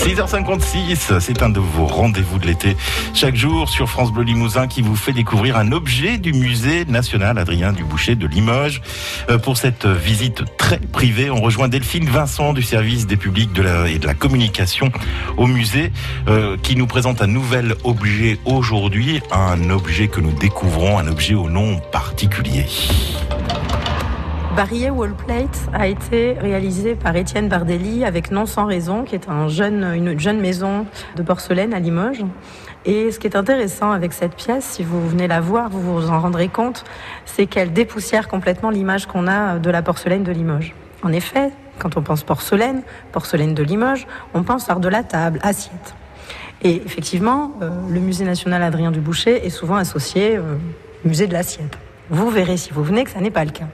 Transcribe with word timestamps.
6h56, 0.00 1.20
c'est 1.20 1.42
un 1.42 1.50
de 1.50 1.60
vos 1.60 1.84
rendez-vous 1.84 2.38
de 2.38 2.46
l'été. 2.46 2.74
Chaque 3.12 3.36
jour 3.36 3.68
sur 3.68 3.90
France 3.90 4.10
Bleu 4.10 4.22
Limousin 4.22 4.66
qui 4.66 4.80
vous 4.80 4.96
fait 4.96 5.12
découvrir 5.12 5.58
un 5.58 5.72
objet 5.72 6.16
du 6.16 6.32
musée 6.32 6.86
national 6.86 7.38
Adrien 7.38 7.74
Duboucher 7.74 8.14
de 8.14 8.26
Limoges. 8.26 8.80
Euh, 9.28 9.36
pour 9.36 9.58
cette 9.58 9.84
visite 9.84 10.42
très 10.56 10.78
privée, 10.78 11.28
on 11.28 11.42
rejoint 11.42 11.68
Delphine 11.68 12.08
Vincent 12.08 12.54
du 12.54 12.62
service 12.62 13.06
des 13.06 13.18
publics 13.18 13.50
et 13.86 13.98
de 13.98 14.06
la 14.06 14.14
communication 14.14 14.90
au 15.36 15.46
musée 15.46 15.92
euh, 16.28 16.56
qui 16.62 16.76
nous 16.76 16.86
présente 16.86 17.20
un 17.20 17.26
nouvel 17.26 17.74
objet 17.84 18.38
aujourd'hui, 18.46 19.20
un 19.30 19.68
objet 19.68 20.08
que 20.08 20.20
nous 20.20 20.32
découvrons, 20.32 20.98
un 20.98 21.08
objet 21.08 21.34
au 21.34 21.50
nom 21.50 21.78
particulier. 21.92 22.64
Barillet 24.56 24.90
Wallplate 24.90 25.68
a 25.72 25.86
été 25.86 26.32
réalisé 26.32 26.96
par 26.96 27.14
Étienne 27.14 27.48
Bardelli 27.48 28.04
avec 28.04 28.32
Non 28.32 28.46
sans 28.46 28.66
raison, 28.66 29.04
qui 29.04 29.14
est 29.14 29.28
un 29.28 29.48
une 29.48 30.18
jeune 30.18 30.40
maison 30.40 30.86
de 31.14 31.22
porcelaine 31.22 31.72
à 31.72 31.78
Limoges. 31.78 32.24
Et 32.84 33.12
ce 33.12 33.20
qui 33.20 33.28
est 33.28 33.36
intéressant 33.36 33.92
avec 33.92 34.12
cette 34.12 34.34
pièce, 34.34 34.64
si 34.64 34.82
vous 34.82 35.08
venez 35.08 35.28
la 35.28 35.40
voir, 35.40 35.70
vous 35.70 35.80
vous 35.80 36.10
en 36.10 36.18
rendrez 36.18 36.48
compte, 36.48 36.84
c'est 37.26 37.46
qu'elle 37.46 37.72
dépoussière 37.72 38.26
complètement 38.26 38.70
l'image 38.70 39.06
qu'on 39.06 39.28
a 39.28 39.58
de 39.58 39.70
la 39.70 39.82
porcelaine 39.82 40.24
de 40.24 40.32
Limoges. 40.32 40.74
En 41.04 41.12
effet, 41.12 41.52
quand 41.78 41.96
on 41.96 42.02
pense 42.02 42.24
porcelaine, 42.24 42.82
porcelaine 43.12 43.54
de 43.54 43.62
Limoges, 43.62 44.06
on 44.34 44.42
pense 44.42 44.68
art 44.68 44.80
de 44.80 44.88
la 44.88 45.04
table, 45.04 45.38
assiette. 45.42 45.94
Et 46.62 46.82
effectivement, 46.84 47.52
euh, 47.62 47.70
le 47.88 48.00
musée 48.00 48.24
national 48.24 48.62
Adrien 48.62 48.90
Duboucher 48.90 49.46
est 49.46 49.50
souvent 49.50 49.76
associé 49.76 50.36
euh, 50.36 50.56
au 51.04 51.08
musée 51.08 51.26
de 51.26 51.32
l'assiette. 51.32 51.78
Vous 52.10 52.28
verrez 52.28 52.56
si 52.56 52.72
vous 52.72 52.82
venez 52.82 53.04
que 53.04 53.10
ça 53.10 53.20
n'est 53.20 53.30
pas 53.30 53.44
le 53.44 53.52
cas. 53.52 53.68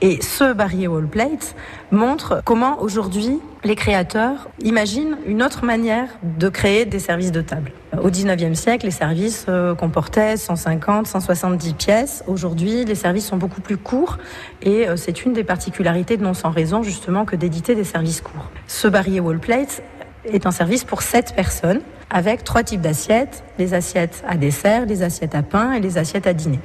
Et 0.00 0.22
ce 0.22 0.52
Barrier 0.52 0.86
Wall 0.86 1.08
Plate 1.08 1.56
montre 1.90 2.40
comment 2.44 2.80
aujourd'hui 2.80 3.40
les 3.64 3.74
créateurs 3.74 4.48
imaginent 4.62 5.16
une 5.26 5.42
autre 5.42 5.64
manière 5.64 6.08
de 6.22 6.48
créer 6.48 6.84
des 6.84 7.00
services 7.00 7.32
de 7.32 7.40
table. 7.40 7.72
Au 8.00 8.08
19e 8.08 8.54
siècle, 8.54 8.86
les 8.86 8.92
services 8.92 9.46
euh, 9.48 9.74
comportaient 9.74 10.36
150, 10.36 11.08
170 11.08 11.74
pièces. 11.74 12.22
Aujourd'hui, 12.28 12.84
les 12.84 12.94
services 12.94 13.26
sont 13.26 13.36
beaucoup 13.36 13.60
plus 13.60 13.76
courts 13.76 14.18
et 14.62 14.88
euh, 14.88 14.96
c'est 14.96 15.24
une 15.24 15.32
des 15.32 15.42
particularités 15.42 16.16
de 16.16 16.22
Non 16.22 16.32
sans 16.32 16.50
raison 16.50 16.84
justement 16.84 17.24
que 17.24 17.34
d'éditer 17.34 17.74
des 17.74 17.84
services 17.84 18.20
courts. 18.20 18.50
Ce 18.68 18.86
Barrier 18.86 19.18
Wall 19.18 19.40
Plate 19.40 19.82
est 20.24 20.46
un 20.46 20.52
service 20.52 20.84
pour 20.84 21.02
7 21.02 21.34
personnes 21.34 21.80
avec 22.10 22.44
trois 22.44 22.62
types 22.62 22.80
d'assiettes, 22.80 23.44
les 23.58 23.74
assiettes 23.74 24.22
à 24.28 24.36
dessert, 24.36 24.86
les 24.86 25.02
assiettes 25.02 25.34
à 25.34 25.42
pain 25.42 25.72
et 25.72 25.80
les 25.80 25.96
assiettes 25.96 26.26
à 26.26 26.32
dîner. 26.32 26.60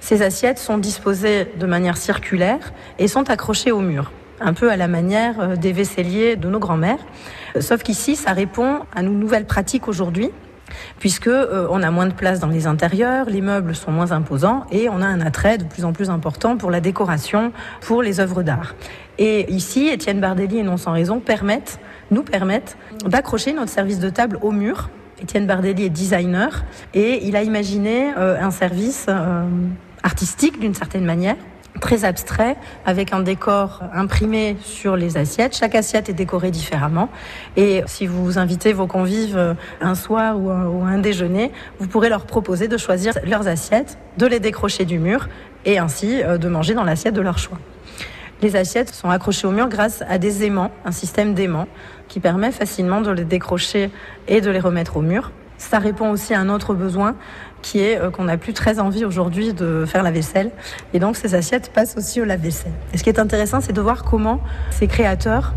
Ces 0.00 0.22
assiettes 0.22 0.58
sont 0.58 0.78
disposées 0.78 1.48
de 1.58 1.66
manière 1.66 1.96
circulaire 1.96 2.72
et 2.98 3.08
sont 3.08 3.28
accrochées 3.28 3.72
au 3.72 3.80
mur 3.80 4.12
un 4.40 4.52
peu 4.52 4.70
à 4.70 4.76
la 4.76 4.88
manière 4.88 5.40
euh, 5.40 5.56
des 5.56 5.72
vaisseliers 5.72 6.36
de 6.36 6.48
nos 6.48 6.58
grands-mères. 6.58 6.98
Sauf 7.60 7.82
qu'ici, 7.82 8.16
ça 8.16 8.32
répond 8.32 8.80
à 8.94 9.02
nos 9.02 9.12
nouvelles 9.12 9.46
pratiques 9.46 9.88
aujourd'hui, 9.88 10.30
puisque 10.98 11.28
euh, 11.28 11.66
on 11.70 11.82
a 11.82 11.90
moins 11.90 12.06
de 12.06 12.12
place 12.12 12.40
dans 12.40 12.48
les 12.48 12.66
intérieurs, 12.66 13.28
les 13.28 13.40
meubles 13.40 13.74
sont 13.74 13.92
moins 13.92 14.12
imposants 14.12 14.64
et 14.70 14.88
on 14.88 15.00
a 15.00 15.06
un 15.06 15.20
attrait 15.20 15.58
de 15.58 15.64
plus 15.64 15.84
en 15.84 15.92
plus 15.92 16.10
important 16.10 16.56
pour 16.56 16.70
la 16.70 16.80
décoration, 16.80 17.52
pour 17.80 18.02
les 18.02 18.20
œuvres 18.20 18.42
d'art. 18.42 18.74
Et 19.18 19.50
ici, 19.52 19.88
Étienne 19.88 20.20
Bardelli 20.20 20.58
et 20.58 20.62
Non 20.62 20.76
sans 20.76 20.92
raison 20.92 21.22
nous 22.10 22.22
permettent 22.22 22.76
d'accrocher 23.06 23.52
notre 23.52 23.70
service 23.70 23.98
de 23.98 24.10
table 24.10 24.38
au 24.42 24.50
mur. 24.50 24.90
Étienne 25.20 25.46
Bardelli 25.46 25.84
est 25.84 25.90
designer 25.90 26.64
et 26.92 27.26
il 27.26 27.36
a 27.36 27.42
imaginé 27.42 28.12
euh, 28.16 28.40
un 28.40 28.50
service 28.50 29.06
euh, 29.08 29.44
artistique 30.02 30.58
d'une 30.60 30.74
certaine 30.74 31.04
manière 31.04 31.36
très 31.80 32.04
abstrait, 32.04 32.56
avec 32.86 33.12
un 33.12 33.20
décor 33.20 33.82
imprimé 33.92 34.56
sur 34.62 34.96
les 34.96 35.16
assiettes. 35.16 35.56
Chaque 35.56 35.74
assiette 35.74 36.08
est 36.08 36.14
décorée 36.14 36.50
différemment. 36.50 37.08
Et 37.56 37.82
si 37.86 38.06
vous 38.06 38.38
invitez 38.38 38.72
vos 38.72 38.86
convives 38.86 39.36
euh, 39.36 39.54
un 39.80 39.94
soir 39.94 40.40
ou 40.40 40.50
un, 40.50 40.98
déjeuner, 40.98 41.50
vous 41.78 41.88
pourrez 41.88 42.08
leur 42.08 42.26
proposer 42.26 42.68
de 42.68 42.76
choisir 42.76 43.14
leurs 43.26 43.48
assiettes, 43.48 43.98
de 44.18 44.26
les 44.26 44.40
décrocher 44.40 44.84
du 44.84 44.98
mur 44.98 45.28
et 45.64 45.78
ainsi 45.78 46.22
de 46.22 46.48
manger 46.48 46.74
dans 46.74 46.84
l'assiette 46.84 47.14
de 47.14 47.20
leur 47.20 47.38
choix. 47.38 47.58
Les 48.42 48.56
assiettes 48.56 48.90
sont 48.90 49.10
accrochées 49.10 49.46
au 49.46 49.52
mur 49.52 49.68
grâce 49.68 50.02
à 50.08 50.18
des 50.18 50.44
aimants, 50.44 50.70
un 50.84 50.92
système 50.92 51.34
d'aimants 51.34 51.68
qui 52.08 52.20
permet 52.20 52.52
facilement 52.52 53.00
de 53.00 53.10
les 53.10 53.24
décrocher 53.24 53.90
et 54.28 54.40
de 54.40 54.50
les 54.50 54.60
remettre 54.60 54.96
au 54.96 55.02
mur. 55.02 55.32
Ça 55.70 55.78
répond 55.78 56.10
aussi 56.10 56.34
à 56.34 56.40
un 56.40 56.50
autre 56.50 56.74
besoin 56.74 57.16
qui 57.62 57.80
est 57.80 57.98
euh, 57.98 58.10
qu'on 58.10 58.24
n'a 58.24 58.36
plus 58.36 58.52
très 58.52 58.78
envie 58.78 59.04
aujourd'hui 59.04 59.54
de 59.54 59.86
faire 59.86 60.02
la 60.02 60.10
vaisselle. 60.10 60.50
Et 60.92 60.98
donc 60.98 61.16
ces 61.16 61.34
assiettes 61.34 61.72
passent 61.72 61.96
aussi 61.96 62.20
au 62.20 62.24
lave-vaisselle. 62.24 62.72
Et 62.92 62.98
ce 62.98 63.02
qui 63.02 63.08
est 63.08 63.18
intéressant, 63.18 63.60
c'est 63.62 63.72
de 63.72 63.80
voir 63.80 64.04
comment 64.04 64.40
ces 64.70 64.86
créateurs 64.86 65.54